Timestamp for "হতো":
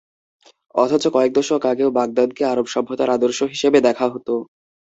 4.07-4.33